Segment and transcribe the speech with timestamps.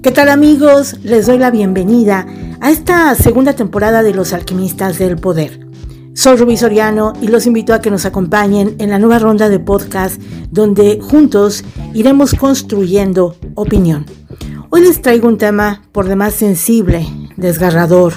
[0.00, 0.94] ¿Qué tal amigos?
[1.02, 2.24] Les doy la bienvenida
[2.60, 5.66] a esta segunda temporada de Los Alquimistas del Poder.
[6.14, 9.58] Soy Rubí Soriano y los invito a que nos acompañen en la nueva ronda de
[9.58, 10.22] podcast
[10.52, 11.64] donde juntos
[11.94, 14.06] iremos construyendo opinión.
[14.70, 17.04] Hoy les traigo un tema por demás sensible,
[17.36, 18.12] desgarrador,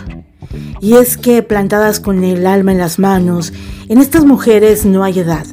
[0.82, 3.54] y es que plantadas con el alma en las manos,
[3.90, 5.48] en estas mujeres no hay edad,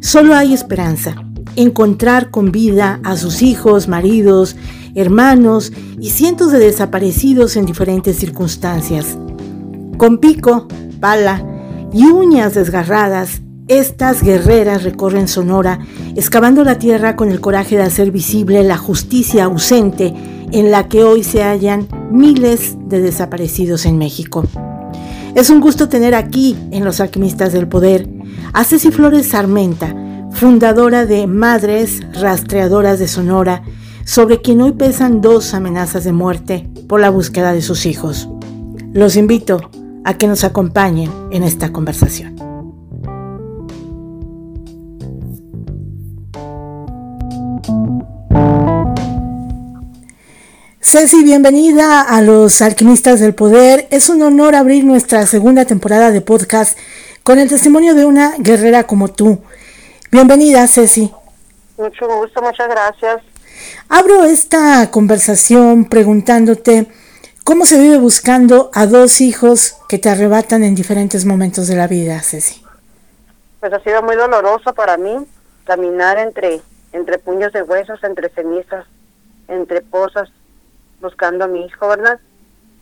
[0.00, 1.14] solo hay esperanza,
[1.56, 4.56] encontrar con vida a sus hijos, maridos,
[4.94, 9.18] hermanos y cientos de desaparecidos en diferentes circunstancias.
[9.96, 10.68] Con pico,
[11.00, 11.44] pala
[11.92, 15.78] y uñas desgarradas, estas guerreras recorren Sonora,
[16.16, 20.12] excavando la tierra con el coraje de hacer visible la justicia ausente
[20.52, 24.44] en la que hoy se hallan miles de desaparecidos en México.
[25.34, 28.08] Es un gusto tener aquí, en Los Alquimistas del Poder,
[28.52, 29.94] a Ceci Flores Sarmenta,
[30.30, 33.62] fundadora de Madres Rastreadoras de Sonora,
[34.04, 38.28] sobre quien hoy pesan dos amenazas de muerte por la búsqueda de sus hijos.
[38.92, 39.70] Los invito
[40.04, 42.36] a que nos acompañen en esta conversación.
[50.80, 53.88] Ceci, bienvenida a los Alquimistas del Poder.
[53.90, 56.78] Es un honor abrir nuestra segunda temporada de podcast
[57.24, 59.40] con el testimonio de una guerrera como tú.
[60.12, 61.10] Bienvenida, Ceci.
[61.76, 63.33] Mucho gusto, muchas gracias.
[63.88, 66.86] Abro esta conversación preguntándote
[67.44, 71.86] cómo se vive buscando a dos hijos que te arrebatan en diferentes momentos de la
[71.86, 72.64] vida, Ceci.
[73.60, 75.26] Pues ha sido muy doloroso para mí
[75.64, 76.60] caminar entre,
[76.92, 78.86] entre puños de huesos, entre cenizas,
[79.48, 80.30] entre pozas,
[81.00, 82.18] buscando a mi hijo, ¿verdad?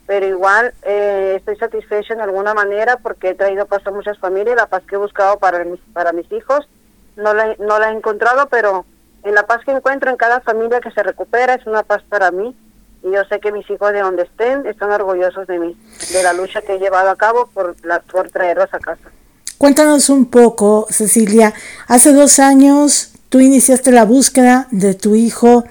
[0.07, 4.57] Pero igual eh, estoy satisfecha en alguna manera porque he traído paz a muchas familias,
[4.57, 6.69] la paz que he buscado para mis, para mis hijos.
[7.17, 8.85] No la, no la he encontrado, pero
[9.25, 12.31] en la paz que encuentro en cada familia que se recupera es una paz para
[12.31, 12.55] mí
[13.03, 15.77] y yo sé que mis hijos de donde estén están orgullosos de mí,
[16.13, 19.11] de la lucha que he llevado a cabo por, la, por traerlos a casa.
[19.59, 21.53] Cuéntanos un poco, Cecilia.
[21.89, 25.65] Hace dos años tú iniciaste la búsqueda de tu hijo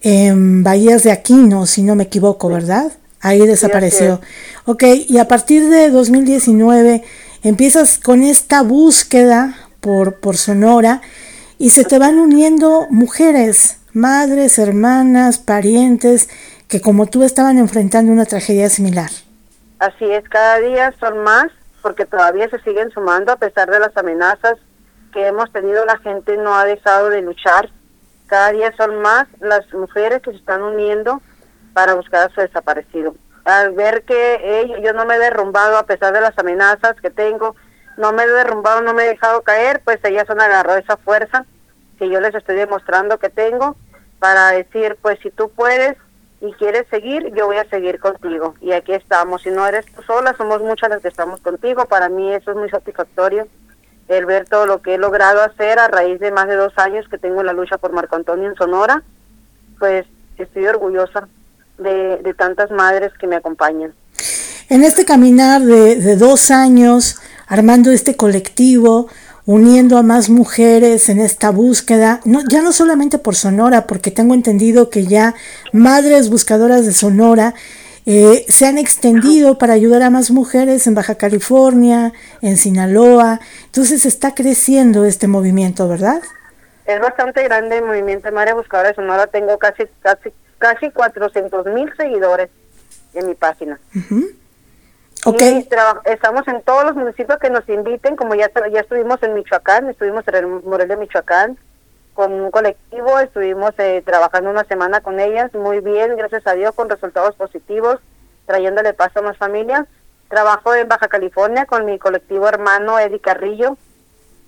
[0.00, 2.92] en Bahías de Aquino, si no me equivoco, ¿verdad?
[3.20, 4.20] Ahí desapareció.
[4.64, 7.02] ok, y a partir de 2019
[7.42, 11.02] empiezas con esta búsqueda por, por Sonora
[11.58, 16.28] y se te van uniendo mujeres, madres, hermanas, parientes,
[16.68, 19.10] que como tú estaban enfrentando una tragedia similar.
[19.80, 21.48] Así es, cada día son más,
[21.82, 24.56] porque todavía se siguen sumando a pesar de las amenazas
[25.12, 27.70] que hemos tenido, la gente no ha dejado de luchar.
[28.26, 31.22] Cada día son más las mujeres que se están uniendo
[31.72, 33.14] para buscar a su desaparecido.
[33.44, 37.56] Al ver que yo no me he derrumbado a pesar de las amenazas que tengo,
[37.98, 41.44] no me he derrumbado, no me he dejado caer, pues ellas han agarrado esa fuerza
[41.98, 43.76] que yo les estoy demostrando que tengo
[44.20, 45.96] para decir, pues si tú puedes
[46.40, 48.54] y quieres seguir, yo voy a seguir contigo.
[48.60, 49.42] Y aquí estamos.
[49.42, 51.86] Si no eres tú sola, somos muchas las que estamos contigo.
[51.86, 53.48] Para mí eso es muy satisfactorio,
[54.06, 57.08] el ver todo lo que he logrado hacer a raíz de más de dos años
[57.08, 59.02] que tengo la lucha por Marco Antonio en Sonora.
[59.80, 60.06] Pues
[60.36, 61.26] estoy orgullosa
[61.78, 63.92] de, tantas madres que me acompañan.
[64.68, 69.08] En este caminar de dos años, armando este colectivo,
[69.46, 74.34] uniendo a más mujeres en esta búsqueda, no, ya no solamente por Sonora, porque tengo
[74.34, 75.34] entendido que ya
[75.72, 77.54] madres buscadoras de Sonora
[78.04, 84.04] eh, se han extendido para ayudar a más mujeres en Baja California, en Sinaloa, entonces
[84.04, 86.20] está creciendo este movimiento, ¿verdad?
[86.84, 91.66] Es bastante grande el movimiento de Madres Buscadoras de Sonora, tengo casi, casi, casi 400
[91.66, 92.50] mil seguidores
[93.14, 93.78] en mi página.
[95.28, 95.68] Okay.
[96.06, 100.24] estamos en todos los municipios que nos inviten, como ya, ya estuvimos en Michoacán, estuvimos
[100.28, 101.58] en Morelia, Michoacán,
[102.14, 106.74] con un colectivo, estuvimos eh, trabajando una semana con ellas, muy bien, gracias a Dios,
[106.74, 108.00] con resultados positivos,
[108.46, 109.86] trayéndole paz a más familias.
[110.28, 113.76] Trabajo en Baja California con mi colectivo hermano Eddie Carrillo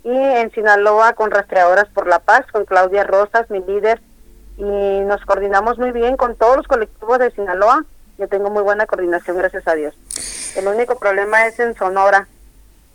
[0.03, 4.01] y en Sinaloa con Rastreadoras por la Paz, con Claudia Rosas, mi líder,
[4.57, 7.85] y nos coordinamos muy bien con todos los colectivos de Sinaloa.
[8.19, 9.95] Yo tengo muy buena coordinación, gracias a Dios.
[10.57, 12.27] El único problema es en Sonora,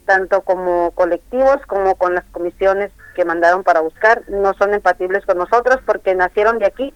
[0.06, 5.38] tanto como colectivos como con las comisiones que mandaron para buscar, no son empatibles con
[5.38, 6.94] nosotros porque nacieron de aquí,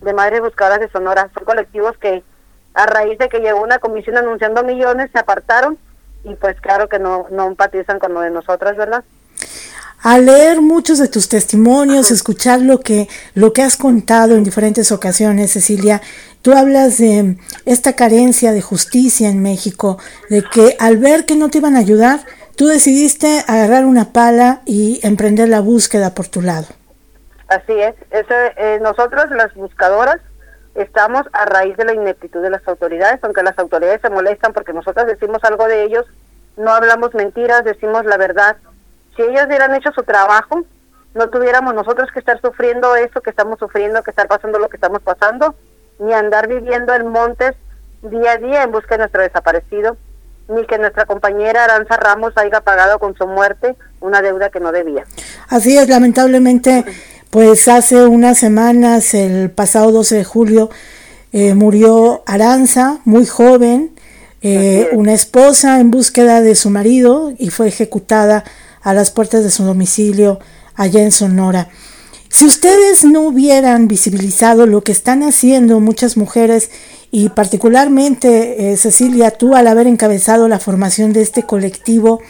[0.00, 1.30] de Madres Buscadoras de Sonora.
[1.32, 2.22] Son colectivos que
[2.74, 5.78] a raíz de que llegó una comisión anunciando millones se apartaron
[6.24, 9.04] y pues claro que no, no empatizan con lo de nosotras, ¿verdad?
[10.04, 14.92] Al leer muchos de tus testimonios, escuchar lo que, lo que has contado en diferentes
[14.92, 16.02] ocasiones, Cecilia,
[16.42, 19.96] tú hablas de esta carencia de justicia en México,
[20.28, 22.20] de que al ver que no te iban a ayudar,
[22.54, 26.66] tú decidiste agarrar una pala y emprender la búsqueda por tu lado.
[27.48, 30.20] Así es, Eso, eh, nosotros las buscadoras
[30.74, 34.74] estamos a raíz de la ineptitud de las autoridades, aunque las autoridades se molestan porque
[34.74, 36.04] nosotras decimos algo de ellos,
[36.58, 38.58] no hablamos mentiras, decimos la verdad.
[39.16, 40.64] Si ellos hubieran hecho su trabajo,
[41.14, 44.76] no tuviéramos nosotros que estar sufriendo eso que estamos sufriendo, que estar pasando lo que
[44.76, 45.54] estamos pasando,
[45.98, 47.54] ni andar viviendo en montes
[48.02, 49.96] día a día en busca de nuestro desaparecido,
[50.48, 54.72] ni que nuestra compañera Aranza Ramos haya pagado con su muerte una deuda que no
[54.72, 55.04] debía.
[55.48, 56.84] Así es, lamentablemente,
[57.30, 60.70] pues hace unas semanas, el pasado 12 de julio,
[61.32, 63.94] eh, murió Aranza, muy joven,
[64.42, 68.44] eh, una esposa en búsqueda de su marido y fue ejecutada
[68.84, 70.38] a las puertas de su domicilio
[70.76, 71.68] allá en Sonora.
[72.28, 76.70] Si ustedes no hubieran visibilizado lo que están haciendo muchas mujeres
[77.10, 82.20] y particularmente eh, Cecilia, tú al haber encabezado la formación de este colectivo,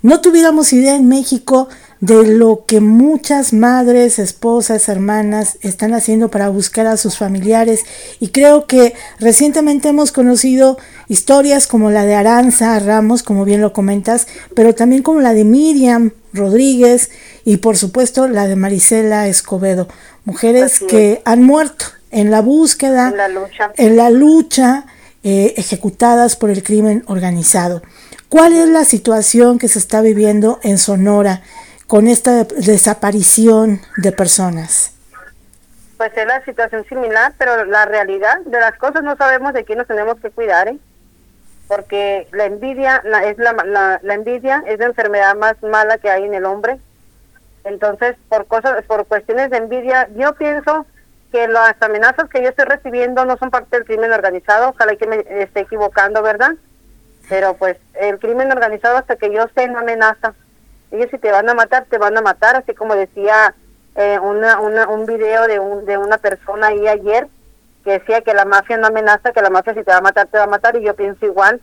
[0.00, 1.68] no tuviéramos idea en México
[2.02, 7.84] de lo que muchas madres, esposas, hermanas están haciendo para buscar a sus familiares.
[8.18, 13.72] Y creo que recientemente hemos conocido historias como la de Aranza Ramos, como bien lo
[13.72, 14.26] comentas,
[14.56, 17.12] pero también como la de Miriam Rodríguez
[17.44, 19.86] y por supuesto la de Marisela Escobedo,
[20.24, 24.86] mujeres que han muerto en la búsqueda, en la lucha, en la lucha
[25.22, 27.80] eh, ejecutadas por el crimen organizado.
[28.28, 31.42] ¿Cuál es la situación que se está viviendo en Sonora
[31.92, 34.94] con esta desaparición de personas?
[35.98, 39.76] Pues es la situación similar, pero la realidad de las cosas no sabemos de quién
[39.76, 40.78] nos tenemos que cuidar, ¿eh?
[41.68, 43.52] porque la envidia la, es la,
[44.02, 46.78] la, envidia es la enfermedad más mala que hay en el hombre.
[47.64, 50.86] Entonces, por cosas, por cuestiones de envidia, yo pienso
[51.30, 55.06] que las amenazas que yo estoy recibiendo no son parte del crimen organizado, ojalá que
[55.06, 56.52] me esté equivocando, ¿verdad?
[57.28, 60.32] Pero pues el crimen organizado hasta que yo sé no amenaza.
[60.92, 63.54] Ellos si te van a matar, te van a matar, así como decía
[63.96, 67.28] eh, una, una, un video de, un, de una persona ahí ayer
[67.82, 70.28] que decía que la mafia no amenaza, que la mafia si te va a matar,
[70.28, 71.60] te va a matar, y yo pienso igual,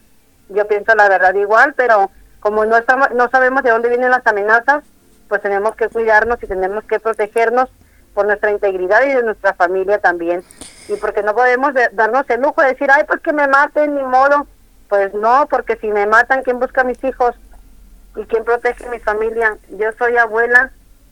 [0.50, 4.26] yo pienso la verdad igual, pero como no, estamos, no sabemos de dónde vienen las
[4.26, 4.84] amenazas,
[5.28, 7.70] pues tenemos que cuidarnos y tenemos que protegernos
[8.14, 10.44] por nuestra integridad y de nuestra familia también.
[10.88, 14.04] Y porque no podemos darnos el lujo de decir, ay, pues que me maten, ni
[14.04, 14.48] modo.
[14.90, 17.36] Pues no, porque si me matan, ¿quién busca a mis hijos?
[18.16, 19.58] ¿Y quién protege a mi familia?
[19.70, 20.72] Yo soy abuela,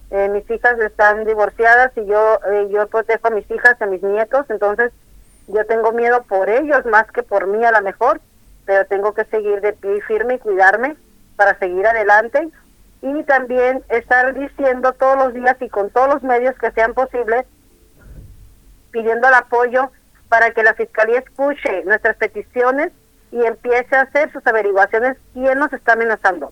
[0.09, 3.87] eh, mis hijas están divorciadas y yo, eh, yo protejo a mis hijas y a
[3.87, 4.91] mis nietos, entonces
[5.47, 8.21] yo tengo miedo por ellos más que por mí a lo mejor,
[8.65, 10.95] pero tengo que seguir de pie y firme y cuidarme
[11.35, 12.49] para seguir adelante
[13.01, 17.45] y también estar diciendo todos los días y con todos los medios que sean posibles,
[18.91, 19.91] pidiendo el apoyo
[20.29, 22.91] para que la Fiscalía escuche nuestras peticiones
[23.31, 26.51] y empiece a hacer sus averiguaciones quién nos está amenazando.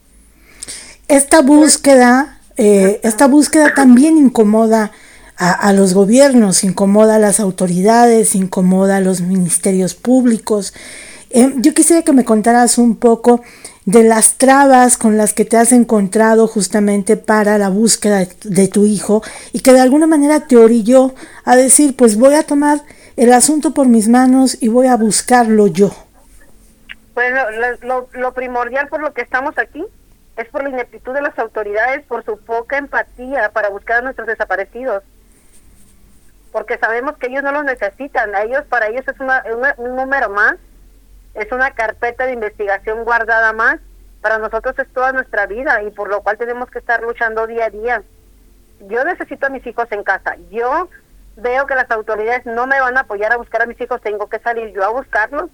[1.08, 4.92] Esta búsqueda, eh, esta búsqueda también incomoda
[5.38, 10.74] a, a, los gobiernos, incomoda a las autoridades, incomoda a los ministerios públicos.
[11.30, 13.42] Eh, yo quisiera que me contaras un poco
[13.86, 18.86] de las trabas con las que te has encontrado justamente para la búsqueda de, tu
[18.86, 21.14] hijo y que de alguna manera te orilló
[21.44, 22.82] a decir, pues voy a tomar
[23.16, 25.92] el asunto por mis manos y voy a buscarlo yo.
[27.14, 27.42] Bueno,
[27.84, 29.84] lo, lo primordial por lo que estamos aquí
[30.38, 34.28] es por la ineptitud de las autoridades, por su poca empatía para buscar a nuestros
[34.28, 35.04] desaparecidos.
[36.52, 39.44] Porque sabemos que ellos no los necesitan, a ellos para ellos es una,
[39.78, 40.56] un número más
[41.36, 43.80] es una carpeta de investigación guardada más.
[44.22, 47.66] Para nosotros es toda nuestra vida y por lo cual tenemos que estar luchando día
[47.66, 48.04] a día.
[48.88, 50.36] Yo necesito a mis hijos en casa.
[50.50, 50.90] Yo
[51.36, 54.02] veo que las autoridades no me van a apoyar a buscar a mis hijos.
[54.02, 55.52] Tengo que salir yo a buscarlos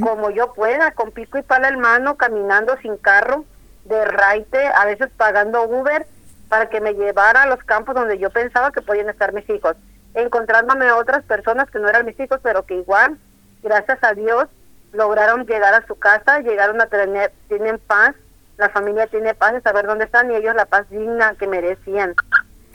[0.00, 3.44] como yo pueda, con pico y pala en mano, caminando sin carro,
[3.84, 6.06] de raite, a veces pagando Uber
[6.48, 9.74] para que me llevara a los campos donde yo pensaba que podían estar mis hijos.
[10.14, 13.18] Encontrándome a otras personas que no eran mis hijos, pero que igual,
[13.62, 14.48] gracias a Dios,
[14.92, 18.14] lograron llegar a su casa, llegaron a tener, tienen paz,
[18.58, 22.14] la familia tiene paz de saber dónde están y ellos la paz digna que merecían.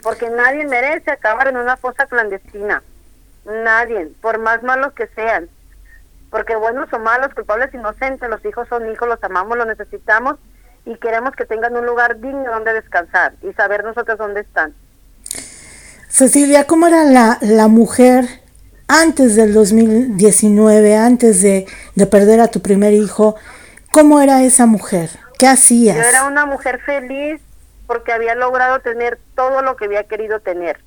[0.02, 2.82] Porque nadie merece acabar en una fosa clandestina.
[3.44, 5.48] Nadie, por más malos que sean.
[6.30, 10.36] Porque buenos o malos, culpables, inocentes, los hijos son hijos, los amamos, los necesitamos
[10.88, 14.74] y queremos que tengan un lugar digno donde descansar y saber nosotros dónde están.
[16.08, 18.24] Cecilia, ¿cómo era la, la mujer
[18.88, 23.36] antes del 2019, antes de, de, perder a tu primer hijo,
[23.92, 25.10] ¿cómo era esa mujer?
[25.38, 25.94] ¿Qué hacías?
[25.94, 27.42] Yo era una mujer feliz
[27.86, 30.80] porque había logrado tener todo lo que había querido tener.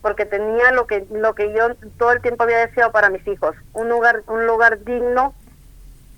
[0.00, 3.56] Porque tenía lo que lo que yo todo el tiempo había deseado para mis hijos,
[3.72, 5.34] un lugar un lugar digno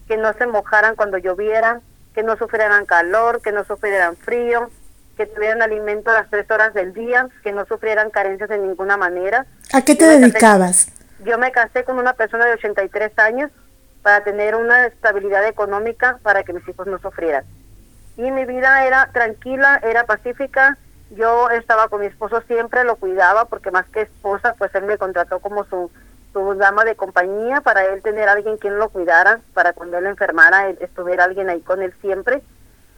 [0.07, 1.81] que no se mojaran cuando lloviera,
[2.15, 4.71] que no sufrieran calor, que no sufrieran frío,
[5.17, 8.97] que tuvieran alimento a las tres horas del día, que no sufrieran carencias de ninguna
[8.97, 9.47] manera.
[9.73, 10.89] ¿A qué te dedicabas?
[11.25, 13.51] Yo me casé con una persona de 83 años
[14.03, 17.45] para tener una estabilidad económica para que mis hijos no sufrieran.
[18.17, 20.79] Y mi vida era tranquila, era pacífica.
[21.11, 24.99] Yo estaba con mi esposo siempre, lo cuidaba porque más que esposa, pues él me
[24.99, 25.91] contrató como su,
[26.35, 30.69] su dama de compañía para él tener alguien quien lo cuidara, para cuando él enfermara
[30.69, 32.43] estuviera alguien ahí con él siempre.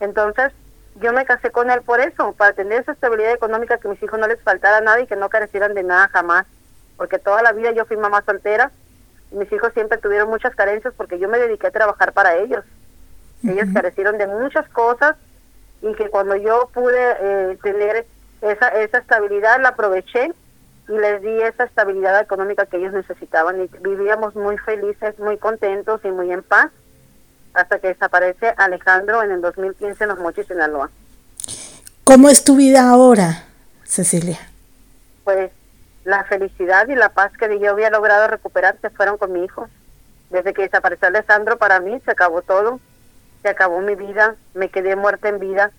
[0.01, 0.53] Entonces,
[1.01, 4.19] yo me casé con él por eso, para tener esa estabilidad económica, que mis hijos
[4.19, 6.47] no les faltara nada y que no carecieran de nada jamás.
[6.97, 8.73] Porque toda la vida yo fui mamá soltera
[9.31, 12.65] y mis hijos siempre tuvieron muchas carencias porque yo me dediqué a trabajar para ellos.
[13.45, 15.15] Ellos carecieron de muchas cosas
[15.83, 18.07] y que cuando yo pude eh, tener
[18.41, 20.33] esa, esa estabilidad la aproveché
[20.89, 26.01] y les di esa estabilidad económica que ellos necesitaban y vivíamos muy felices, muy contentos
[26.05, 26.71] y muy en paz
[27.55, 30.91] hasta que desaparece Alejandro en el 2015 en Los Mochis, Sinaloa.
[32.05, 33.45] ¿Cómo es tu vida ahora,
[33.83, 34.39] Cecilia?
[35.25, 35.51] Pues
[36.05, 39.69] la felicidad y la paz que yo había logrado recuperar se fueron con mi hijo.
[40.31, 42.79] Desde que desapareció Alejandro, para mí se acabó todo.
[43.43, 45.73] Se acabó mi vida, me quedé muerta en vida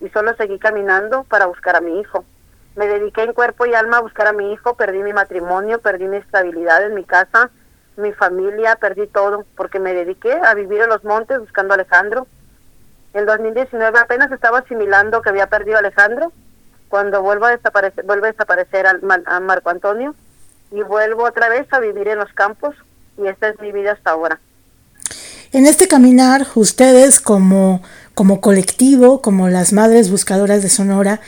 [0.00, 2.24] y solo seguí caminando para buscar a mi hijo.
[2.76, 6.06] Me dediqué en cuerpo y alma a buscar a mi hijo, perdí mi matrimonio, perdí
[6.06, 7.50] mi estabilidad en mi casa,
[7.96, 12.26] mi familia, perdí todo, porque me dediqué a vivir en los montes buscando a Alejandro.
[13.12, 16.32] En 2019 apenas estaba asimilando que había perdido a Alejandro,
[16.88, 20.14] cuando vuelvo a desaparecer, vuelve a desaparecer a Marco Antonio
[20.70, 22.74] y vuelvo otra vez a vivir en los campos
[23.16, 24.40] y esta es mi vida hasta ahora.
[25.52, 27.80] En este caminar, ustedes como,
[28.14, 31.20] como colectivo, como las Madres Buscadoras de Sonora,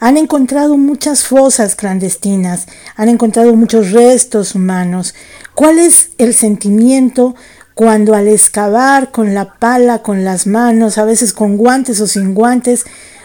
[0.00, 5.14] han encontrado muchas fosas clandestinas, han encontrado muchos restos humanos.
[5.54, 7.34] ¿Cuál es el sentimiento
[7.74, 12.34] cuando al excavar con la pala, con las manos, a veces con guantes o sin
[12.34, 12.84] guantes,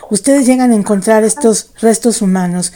[0.09, 2.73] ustedes llegan a encontrar estos restos humanos?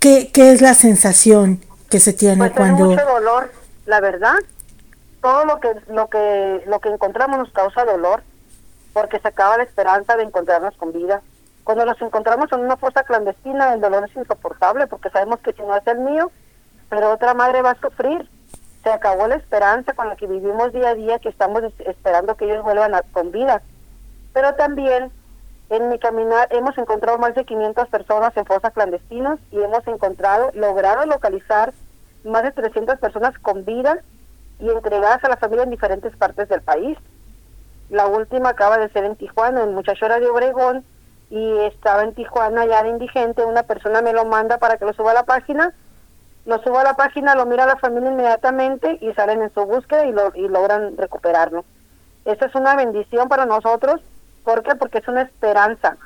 [0.00, 2.86] ¿Qué, qué es la sensación que se tiene pues cuando...
[2.86, 3.52] mucho dolor,
[3.86, 4.36] la verdad.
[5.20, 8.22] Todo lo que, lo, que, lo que encontramos nos causa dolor
[8.92, 11.20] porque se acaba la esperanza de encontrarnos con vida
[11.68, 15.60] cuando nos encontramos en una fosa clandestina, el dolor es insoportable porque sabemos que si
[15.60, 16.32] no es el mío,
[16.88, 18.26] pero otra madre va a sufrir.
[18.82, 22.46] Se acabó la esperanza con la que vivimos día a día, que estamos esperando que
[22.46, 23.60] ellos vuelvan con vida.
[24.32, 25.12] Pero también
[25.68, 30.50] en mi caminar hemos encontrado más de 500 personas en fosas clandestinas y hemos encontrado,
[30.54, 31.74] logrado localizar
[32.24, 33.98] más de 300 personas con vida
[34.58, 36.96] y entregadas a la familia en diferentes partes del país.
[37.90, 40.82] La última acaba de ser en Tijuana, en Muchachora de Obregón,
[41.30, 44.92] y estaba en Tijuana ya de indigente, una persona me lo manda para que lo
[44.94, 45.74] suba a la página,
[46.46, 50.06] lo subo a la página, lo mira la familia inmediatamente y salen en su búsqueda
[50.06, 51.64] y, lo, y logran recuperarlo.
[52.24, 54.00] Esa es una bendición para nosotros,
[54.44, 54.74] ¿por qué?
[54.74, 55.96] Porque es una esperanza.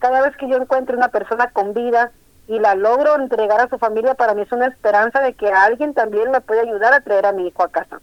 [0.00, 2.10] Cada vez que yo encuentro una persona con vida
[2.48, 5.94] y la logro entregar a su familia, para mí es una esperanza de que alguien
[5.94, 8.00] también me puede ayudar a traer a mi hijo a casa.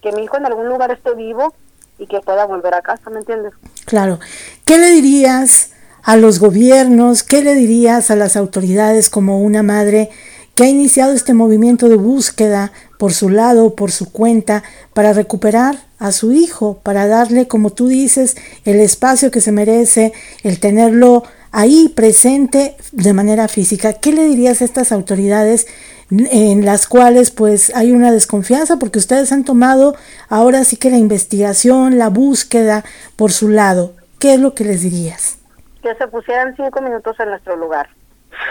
[0.00, 1.52] Que mi hijo en algún lugar esté vivo
[1.98, 3.52] y que pueda volver a casa, ¿me entiendes?
[3.84, 4.18] Claro.
[4.64, 5.75] ¿Qué le dirías
[6.06, 7.24] a los gobiernos?
[7.24, 10.08] ¿Qué le dirías a las autoridades como una madre
[10.54, 14.62] que ha iniciado este movimiento de búsqueda por su lado, por su cuenta,
[14.94, 20.12] para recuperar a su hijo, para darle, como tú dices, el espacio que se merece,
[20.44, 23.94] el tenerlo ahí presente de manera física?
[23.94, 25.66] ¿Qué le dirías a estas autoridades
[26.08, 29.96] en las cuales pues hay una desconfianza porque ustedes han tomado
[30.28, 32.84] ahora sí que la investigación, la búsqueda
[33.16, 33.94] por su lado?
[34.20, 35.38] ¿Qué es lo que les dirías?
[35.86, 37.88] Que se pusieran cinco minutos en nuestro lugar.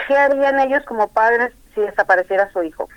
[0.08, 2.88] ¿Qué harían ellos como padres si desapareciera su hijo?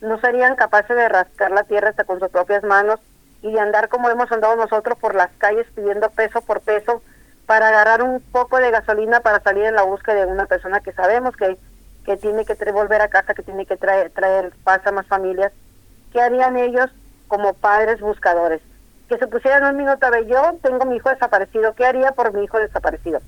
[0.00, 3.00] ¿No serían capaces de rascar la tierra hasta con sus propias manos
[3.42, 7.02] y de andar como hemos andado nosotros por las calles pidiendo peso por peso
[7.44, 10.92] para agarrar un poco de gasolina para salir en la búsqueda de una persona que
[10.92, 11.58] sabemos que,
[12.06, 15.52] que tiene que volver a casa, que tiene que traer, traer paz a más familias?
[16.14, 16.90] ¿Qué harían ellos
[17.28, 18.62] como padres buscadores?
[19.10, 22.32] Que se pusieran un minuto a ver, yo tengo mi hijo desaparecido, ¿qué haría por
[22.32, 23.20] mi hijo desaparecido?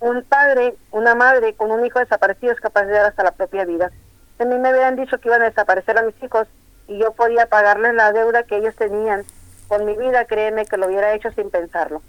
[0.00, 3.64] Un padre, una madre con un hijo desaparecido es capaz de dar hasta la propia
[3.64, 3.90] vida.
[4.38, 6.46] A mí me habían dicho que iban a desaparecer a mis hijos
[6.88, 9.24] y yo podía pagarles la deuda que ellos tenían
[9.68, 12.02] con mi vida, créeme que lo hubiera hecho sin pensarlo.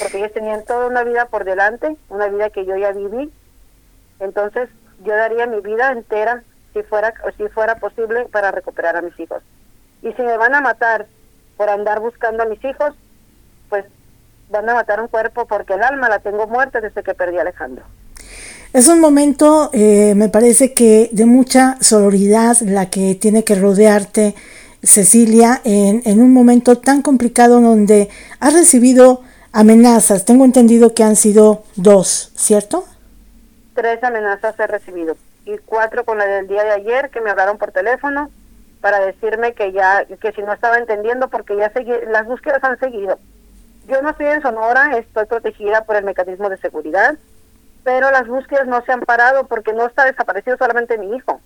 [0.00, 3.32] Porque ellos tenían toda una vida por delante, una vida que yo ya viví.
[4.18, 4.70] Entonces,
[5.02, 6.42] yo daría mi vida entera
[6.72, 9.42] si fuera si fuera posible para recuperar a mis hijos.
[10.02, 11.06] Y si me van a matar
[11.56, 12.94] por andar buscando a mis hijos,
[13.68, 13.84] pues
[14.48, 17.42] van a matar un cuerpo porque el alma la tengo muerta desde que perdí a
[17.42, 17.84] Alejandro.
[18.72, 24.34] Es un momento, eh, me parece que de mucha sororidad la que tiene que rodearte,
[24.82, 28.08] Cecilia, en, en un momento tan complicado donde
[28.40, 29.22] has recibido
[29.52, 30.24] amenazas.
[30.24, 32.84] Tengo entendido que han sido dos, ¿cierto?
[33.74, 37.58] Tres amenazas he recibido y cuatro con la del día de ayer que me hablaron
[37.58, 38.30] por teléfono
[38.80, 42.78] para decirme que ya, que si no estaba entendiendo, porque ya seguí, las búsquedas han
[42.78, 43.18] seguido.
[43.86, 47.16] Yo no estoy en Sonora, estoy protegida por el mecanismo de seguridad,
[47.82, 51.40] pero las búsquedas no se han parado porque no está desaparecido solamente mi hijo.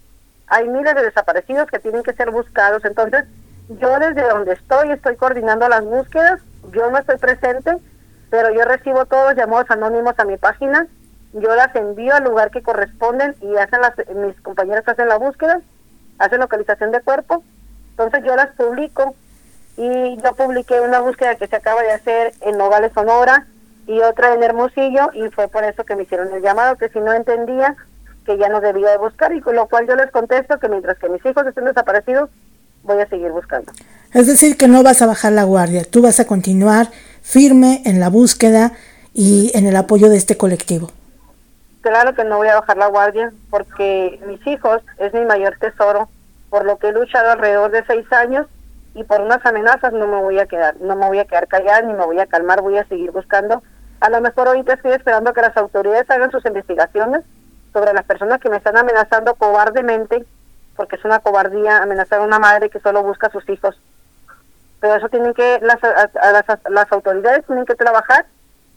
[0.47, 2.85] Hay miles de desaparecidos que tienen que ser buscados.
[2.85, 3.25] Entonces,
[3.68, 6.40] yo desde donde estoy estoy coordinando las búsquedas.
[6.73, 7.76] Yo no estoy presente,
[8.30, 10.87] pero yo recibo todos los llamados anónimos a mi página.
[11.33, 15.61] Yo las envío al lugar que corresponden y hacen las, mis compañeros hacen la búsqueda
[16.18, 17.42] hace localización de cuerpo.
[17.90, 19.14] Entonces yo las publico
[19.78, 23.47] y yo publiqué una búsqueda que se acaba de hacer en Nogales, Sonora
[23.87, 26.99] y otra en Hermosillo y fue por eso que me hicieron el llamado, que si
[26.99, 27.76] no entendía
[28.26, 30.99] que ya no debía de buscar y con lo cual yo les contesto que mientras
[30.99, 32.28] que mis hijos estén desaparecidos
[32.82, 33.70] voy a seguir buscando.
[34.12, 36.88] Es decir, que no vas a bajar la guardia, tú vas a continuar
[37.23, 38.73] firme en la búsqueda
[39.14, 40.90] y en el apoyo de este colectivo.
[41.82, 46.08] Claro que no voy a bajar la guardia porque mis hijos es mi mayor tesoro,
[46.50, 48.47] por lo que he luchado alrededor de seis años
[48.99, 51.83] y por unas amenazas no me voy a quedar, no me voy a quedar callada
[51.83, 53.62] ni me voy a calmar, voy a seguir buscando.
[54.00, 57.23] A lo mejor ahorita estoy esperando que las autoridades hagan sus investigaciones
[57.73, 60.26] sobre las personas que me están amenazando cobardemente,
[60.75, 63.81] porque es una cobardía amenazar a una madre que solo busca a sus hijos.
[64.81, 68.26] Pero eso tienen que, las, las, las autoridades tienen que trabajar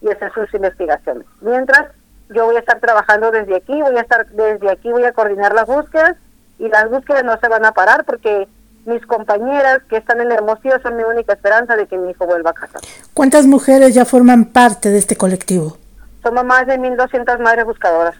[0.02, 1.26] y hacer sus investigaciones.
[1.40, 1.88] Mientras
[2.28, 5.52] yo voy a estar trabajando desde aquí, voy a estar desde aquí, voy a coordinar
[5.52, 6.16] las búsquedas
[6.60, 8.46] y las búsquedas no se van a parar porque
[8.84, 12.50] mis compañeras que están en Hermosillo son mi única esperanza de que mi hijo vuelva
[12.50, 12.78] a casa.
[13.14, 15.76] ¿Cuántas mujeres ya forman parte de este colectivo?
[16.22, 18.14] Somos más de 1.200 madres buscadoras.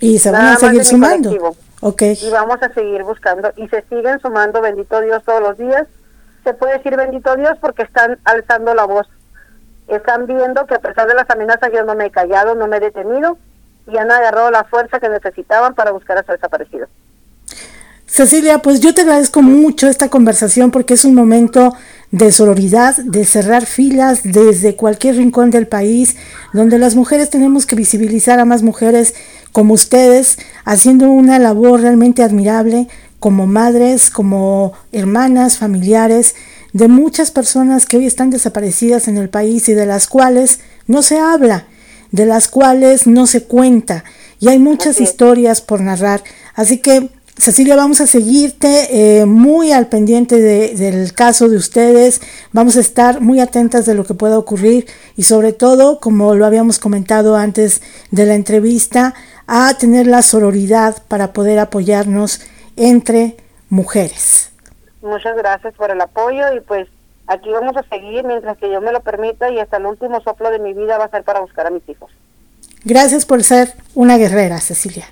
[0.00, 1.56] ¿Y se van a seguir sumando?
[1.80, 2.18] Okay.
[2.22, 5.86] Y vamos a seguir buscando y se siguen sumando, bendito Dios, todos los días.
[6.44, 9.06] Se puede decir bendito Dios porque están alzando la voz
[9.88, 12.78] están viendo que a pesar de las amenazas yo no me he callado, no me
[12.78, 13.38] he detenido
[13.86, 16.88] y han agarrado la fuerza que necesitaban para buscar a su desaparecido.
[18.06, 21.74] Cecilia, pues yo te agradezco mucho esta conversación porque es un momento
[22.12, 26.16] de sororidad, de cerrar filas desde cualquier rincón del país,
[26.52, 29.14] donde las mujeres tenemos que visibilizar a más mujeres
[29.50, 32.86] como ustedes, haciendo una labor realmente admirable
[33.18, 36.36] como madres, como hermanas, familiares,
[36.72, 41.02] de muchas personas que hoy están desaparecidas en el país y de las cuales no
[41.02, 41.66] se habla,
[42.12, 44.04] de las cuales no se cuenta.
[44.38, 46.22] Y hay muchas historias por narrar.
[46.54, 52.22] Así que, Cecilia, vamos a seguirte eh, muy al pendiente del caso de ustedes.
[52.52, 56.46] Vamos a estar muy atentas de lo que pueda ocurrir y sobre todo, como lo
[56.46, 59.14] habíamos comentado antes de la entrevista,
[59.46, 62.40] a tener la sororidad para poder apoyarnos
[62.74, 63.36] entre
[63.68, 64.50] mujeres.
[65.02, 66.88] Muchas gracias por el apoyo y pues
[67.26, 70.50] aquí vamos a seguir mientras que yo me lo permita y hasta el último soplo
[70.50, 72.10] de mi vida va a ser para buscar a mis hijos.
[72.84, 75.06] Gracias por ser una guerrera, Cecilia.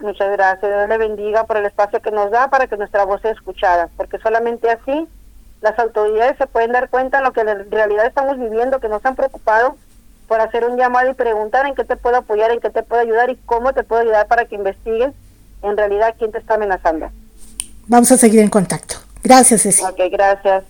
[0.00, 0.70] Muchas gracias.
[0.70, 3.88] Dios le bendiga por el espacio que nos da para que nuestra voz sea escuchada,
[3.96, 5.08] porque solamente así
[5.62, 9.04] las autoridades se pueden dar cuenta de lo que en realidad estamos viviendo, que nos
[9.04, 9.76] han preocupado
[10.28, 13.00] por hacer un llamado y preguntar en qué te puedo apoyar, en qué te puedo
[13.00, 15.12] ayudar y cómo te puedo ayudar para que investigues
[15.62, 17.10] en realidad quién te está amenazando.
[17.86, 18.96] Vamos a seguir en contacto.
[19.22, 19.82] Gracias, Ceci.
[19.84, 20.64] Ok, gracias.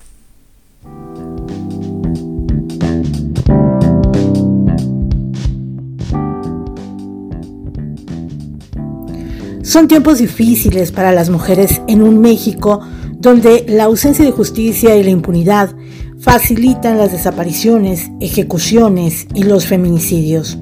[9.66, 12.83] Son tiempos difíciles para las mujeres en un México
[13.18, 15.74] donde la ausencia de justicia y la impunidad
[16.20, 20.57] facilitan las desapariciones, ejecuciones y los feminicidios.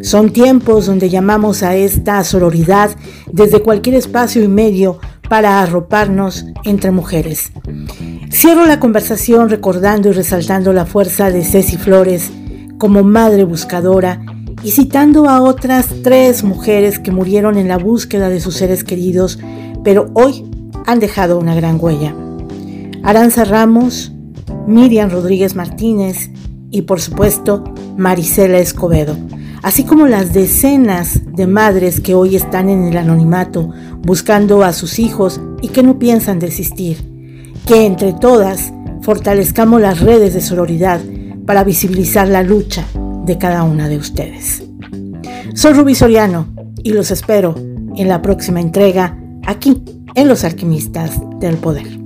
[0.00, 2.92] Son tiempos donde llamamos a esta sororidad
[3.32, 7.50] desde cualquier espacio y medio para arroparnos entre mujeres.
[8.30, 12.30] Cierro la conversación recordando y resaltando la fuerza de Ceci Flores
[12.78, 14.20] como madre buscadora
[14.62, 19.38] y citando a otras tres mujeres que murieron en la búsqueda de sus seres queridos,
[19.84, 20.44] pero hoy
[20.86, 22.14] han dejado una gran huella.
[23.02, 24.12] Aranza Ramos,
[24.66, 26.30] Miriam Rodríguez Martínez
[26.70, 27.62] y por supuesto
[27.96, 29.16] Marisela Escobedo
[29.66, 35.00] así como las decenas de madres que hoy están en el anonimato buscando a sus
[35.00, 36.98] hijos y que no piensan desistir.
[37.66, 41.00] Que entre todas fortalezcamos las redes de sororidad
[41.46, 42.84] para visibilizar la lucha
[43.26, 44.62] de cada una de ustedes.
[45.54, 46.46] Soy Ruby Soriano
[46.82, 47.54] y los espero
[47.96, 49.82] en la próxima entrega aquí
[50.14, 52.05] en Los Alquimistas del Poder.